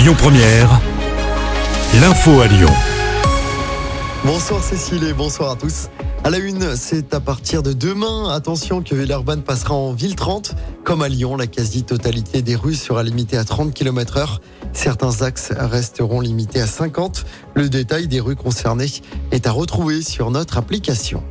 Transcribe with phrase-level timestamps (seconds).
[0.00, 0.80] Lyon Première,
[2.00, 2.70] l'info à Lyon.
[4.24, 5.90] Bonsoir Cécile et bonsoir à tous.
[6.24, 10.54] À la une, c'est à partir de demain, attention que Villeurbanne passera en ville 30.
[10.84, 14.40] Comme à Lyon, la quasi-totalité des rues sera limitée à 30 km heure.
[14.72, 17.26] Certains axes resteront limités à 50.
[17.52, 21.22] Le détail des rues concernées est à retrouver sur notre application.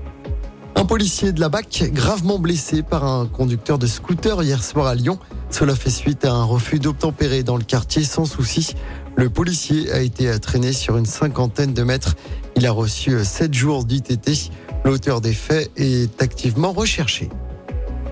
[0.80, 4.96] Un policier de la BAC gravement blessé par un conducteur de scooter hier soir à
[4.96, 5.20] Lyon.
[5.50, 8.76] Cela fait suite à un refus d'obtempérer dans le quartier sans souci.
[9.18, 12.16] Le policier a été traîné sur une cinquantaine de mètres.
[12.56, 14.52] Il a reçu 7 jours d'ITT.
[14.86, 17.28] L'auteur des faits est activement recherché.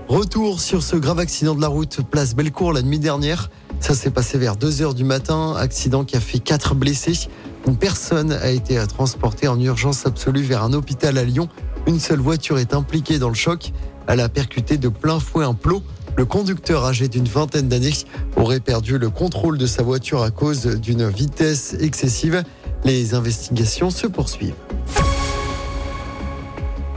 [0.06, 3.48] Retour sur ce grave accident de la route place Bellecour la nuit dernière.
[3.80, 7.28] Ça s'est passé vers 2 heures du matin, accident qui a fait 4 blessés.
[7.74, 11.48] Personne a été transportée en urgence absolue vers un hôpital à Lyon.
[11.86, 13.72] Une seule voiture est impliquée dans le choc.
[14.06, 15.82] Elle a percuté de plein fouet un plot.
[16.16, 17.92] Le conducteur âgé d'une vingtaine d'années
[18.36, 22.42] aurait perdu le contrôle de sa voiture à cause d'une vitesse excessive.
[22.84, 24.67] Les investigations se poursuivent.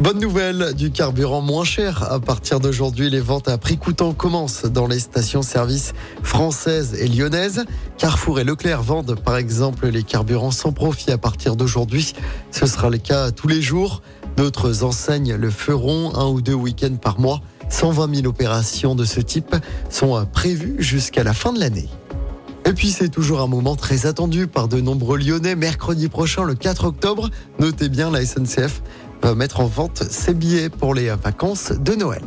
[0.02, 2.12] Bonne nouvelle, du carburant moins cher.
[2.12, 5.94] À partir d'aujourd'hui, les ventes à prix coûtant commencent dans les stations-service
[6.24, 7.66] françaises et lyonnaises.
[8.00, 12.16] Carrefour et Leclerc vendent par exemple les carburants sans profit à partir d'aujourd'hui.
[12.50, 14.02] Ce sera le cas tous les jours.
[14.38, 17.40] D'autres enseignes le feront un ou deux week-ends par mois.
[17.70, 19.56] 120 000 opérations de ce type
[19.92, 21.90] sont prévues jusqu'à la fin de l'année.
[22.66, 25.56] Et puis c'est toujours un moment très attendu par de nombreux Lyonnais.
[25.56, 28.82] Mercredi prochain, le 4 octobre, notez bien la SNCF
[29.22, 32.24] va mettre en vente ses billets pour les vacances de Noël.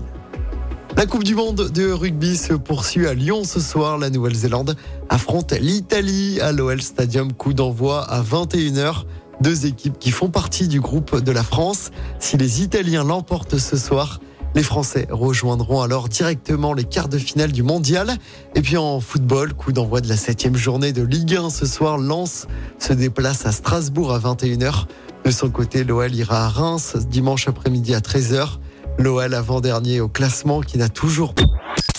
[0.97, 3.98] La Coupe du Monde de rugby se poursuit à Lyon ce soir.
[3.98, 4.77] La Nouvelle-Zélande
[5.09, 7.33] affronte l'Italie à l'OL Stadium.
[7.33, 9.05] Coup d'envoi à 21h.
[9.41, 11.91] Deux équipes qui font partie du groupe de la France.
[12.20, 14.20] Si les Italiens l'emportent ce soir,
[14.55, 18.16] les Français rejoindront alors directement les quarts de finale du mondial.
[18.55, 21.98] Et puis en football, coup d'envoi de la septième journée de Ligue 1 ce soir.
[21.98, 22.47] Lens
[22.78, 24.86] se déplace à Strasbourg à 21h.
[25.25, 28.59] De son côté, l'OL ira à Reims dimanche après-midi à 13h.
[28.98, 31.44] L'OL avant-dernier au classement qui n'a toujours pas.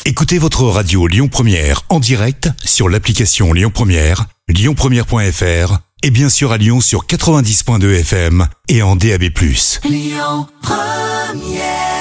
[0.06, 6.52] Écoutez votre radio Lyon Première en direct sur l'application Lyon Première, lyonpremière.fr et bien sûr
[6.52, 9.24] à Lyon sur 90.2 FM et en DAB+.
[9.84, 11.95] Lyon Première